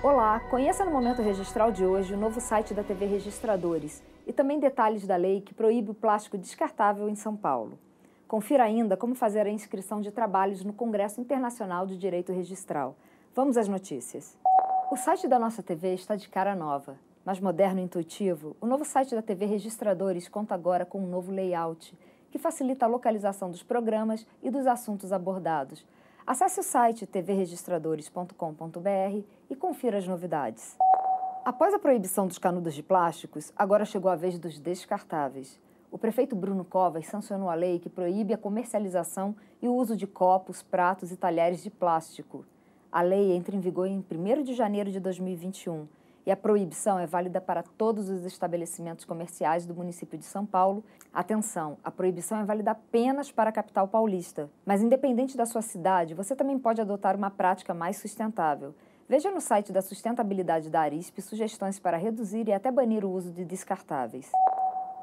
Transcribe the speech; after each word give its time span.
Olá, 0.00 0.38
conheça 0.38 0.84
no 0.84 0.92
Momento 0.92 1.20
Registral 1.22 1.72
de 1.72 1.84
hoje 1.84 2.14
o 2.14 2.16
novo 2.16 2.40
site 2.40 2.72
da 2.72 2.84
TV 2.84 3.04
Registradores 3.04 4.00
e 4.28 4.32
também 4.32 4.60
detalhes 4.60 5.04
da 5.04 5.16
lei 5.16 5.40
que 5.40 5.52
proíbe 5.52 5.90
o 5.90 5.94
plástico 5.94 6.38
descartável 6.38 7.08
em 7.08 7.16
São 7.16 7.36
Paulo. 7.36 7.76
Confira 8.28 8.62
ainda 8.62 8.96
como 8.96 9.16
fazer 9.16 9.44
a 9.44 9.50
inscrição 9.50 10.00
de 10.00 10.12
trabalhos 10.12 10.62
no 10.62 10.72
Congresso 10.72 11.20
Internacional 11.20 11.84
de 11.84 11.98
Direito 11.98 12.32
Registral. 12.32 12.94
Vamos 13.34 13.56
às 13.56 13.66
notícias. 13.66 14.38
O 14.88 14.96
site 14.96 15.26
da 15.26 15.36
nossa 15.36 15.64
TV 15.64 15.94
está 15.94 16.14
de 16.14 16.28
cara 16.28 16.54
nova. 16.54 16.96
Mais 17.24 17.40
moderno 17.40 17.80
e 17.80 17.82
intuitivo, 17.82 18.56
o 18.60 18.66
novo 18.66 18.84
site 18.84 19.16
da 19.16 19.22
TV 19.22 19.46
Registradores 19.46 20.28
conta 20.28 20.54
agora 20.54 20.86
com 20.86 21.00
um 21.00 21.08
novo 21.08 21.32
layout 21.32 21.92
que 22.30 22.38
facilita 22.38 22.84
a 22.84 22.88
localização 22.88 23.50
dos 23.50 23.64
programas 23.64 24.24
e 24.44 24.48
dos 24.48 24.64
assuntos 24.64 25.12
abordados 25.12 25.84
Acesse 26.28 26.60
o 26.60 26.62
site 26.62 27.06
tvregistradores.com.br 27.06 29.24
e 29.48 29.56
confira 29.56 29.96
as 29.96 30.06
novidades. 30.06 30.76
Após 31.42 31.72
a 31.72 31.78
proibição 31.78 32.26
dos 32.26 32.36
canudos 32.36 32.74
de 32.74 32.82
plásticos, 32.82 33.50
agora 33.56 33.86
chegou 33.86 34.10
a 34.10 34.14
vez 34.14 34.38
dos 34.38 34.58
descartáveis. 34.58 35.58
O 35.90 35.96
prefeito 35.96 36.36
Bruno 36.36 36.66
Covas 36.66 37.06
sancionou 37.06 37.48
a 37.48 37.54
lei 37.54 37.78
que 37.78 37.88
proíbe 37.88 38.34
a 38.34 38.38
comercialização 38.38 39.34
e 39.62 39.68
o 39.68 39.74
uso 39.74 39.96
de 39.96 40.06
copos, 40.06 40.62
pratos 40.62 41.10
e 41.10 41.16
talheres 41.16 41.62
de 41.62 41.70
plástico. 41.70 42.44
A 42.92 43.00
lei 43.00 43.32
entra 43.32 43.56
em 43.56 43.60
vigor 43.60 43.86
em 43.86 43.98
1 43.98 44.42
de 44.42 44.52
janeiro 44.52 44.92
de 44.92 45.00
2021 45.00 45.88
e 46.28 46.30
a 46.30 46.36
proibição 46.36 46.98
é 46.98 47.06
válida 47.06 47.40
para 47.40 47.62
todos 47.62 48.10
os 48.10 48.26
estabelecimentos 48.26 49.06
comerciais 49.06 49.64
do 49.64 49.74
município 49.74 50.18
de 50.18 50.26
São 50.26 50.44
Paulo. 50.44 50.84
Atenção, 51.10 51.78
a 51.82 51.90
proibição 51.90 52.38
é 52.38 52.44
válida 52.44 52.72
apenas 52.72 53.32
para 53.32 53.48
a 53.48 53.52
capital 53.52 53.88
paulista, 53.88 54.50
mas 54.66 54.82
independente 54.82 55.38
da 55.38 55.46
sua 55.46 55.62
cidade, 55.62 56.12
você 56.12 56.36
também 56.36 56.58
pode 56.58 56.82
adotar 56.82 57.16
uma 57.16 57.30
prática 57.30 57.72
mais 57.72 57.96
sustentável. 57.96 58.74
Veja 59.08 59.30
no 59.30 59.40
site 59.40 59.72
da 59.72 59.80
Sustentabilidade 59.80 60.68
da 60.68 60.82
Arisp 60.82 61.18
sugestões 61.22 61.80
para 61.80 61.96
reduzir 61.96 62.46
e 62.46 62.52
até 62.52 62.70
banir 62.70 63.06
o 63.06 63.10
uso 63.10 63.32
de 63.32 63.42
descartáveis. 63.42 64.30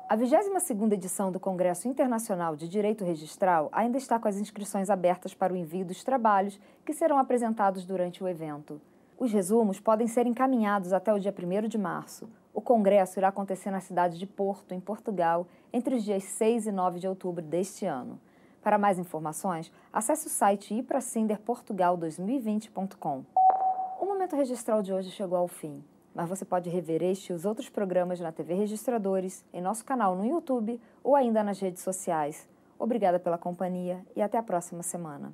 A 0.08 0.16
22ª 0.16 0.94
edição 0.94 1.32
do 1.32 1.40
Congresso 1.40 1.88
Internacional 1.88 2.56
de 2.56 2.70
Direito 2.70 3.04
Registral 3.04 3.68
ainda 3.72 3.98
está 3.98 4.20
com 4.20 4.28
as 4.28 4.38
inscrições 4.38 4.92
abertas 4.92 5.34
para 5.34 5.52
o 5.52 5.58
envio 5.58 5.86
dos 5.86 6.04
trabalhos 6.04 6.60
que 6.86 6.94
serão 6.94 7.18
apresentados 7.18 7.84
durante 7.84 8.24
o 8.24 8.28
evento. 8.28 8.80
Os 9.18 9.32
resumos 9.32 9.80
podem 9.80 10.08
ser 10.08 10.28
encaminhados 10.28 10.92
até 10.92 11.14
o 11.14 11.20
dia 11.20 11.34
1 11.34 11.70
de 11.70 11.78
março. 11.78 12.28
O 12.54 12.60
congresso 12.60 13.18
irá 13.18 13.30
acontecer 13.30 13.72
na 13.72 13.80
cidade 13.80 14.20
de 14.20 14.28
Porto, 14.28 14.74
em 14.74 14.80
Portugal, 14.80 15.48
entre 15.72 15.96
os 15.96 16.04
dias 16.04 16.26
6 16.26 16.68
e 16.68 16.72
9 16.72 17.00
de 17.00 17.08
outubro 17.08 17.42
deste 17.42 17.86
ano. 17.86 18.20
Para 18.62 18.78
mais 18.78 19.00
informações, 19.00 19.72
acesse 19.94 20.28
o 20.28 20.30
site 20.30 20.76
ipracinderportugal2020.com. 20.76 23.24
O 24.02 24.06
momento 24.06 24.36
registral 24.36 24.82
de 24.82 24.92
hoje 24.92 25.10
chegou 25.12 25.38
ao 25.38 25.48
fim, 25.48 25.82
mas 26.14 26.28
você 26.28 26.44
pode 26.44 26.70
rever 26.70 27.02
este 27.02 27.32
e 27.32 27.34
os 27.34 27.46
outros 27.46 27.70
programas 27.70 28.20
na 28.20 28.34
TV 28.34 28.54
Registradores, 28.54 29.46
em 29.54 29.62
nosso 29.62 29.86
canal 29.86 30.14
no 30.16 30.26
YouTube 30.26 30.78
ou 31.02 31.16
ainda 31.16 31.42
nas 31.42 31.62
redes 31.62 31.82
sociais. 31.82 32.50
Obrigada 32.78 33.18
pela 33.18 33.38
companhia 33.38 34.06
e 34.14 34.22
até 34.22 34.38
a 34.38 34.44
próxima 34.44 34.84
semana. 34.84 35.34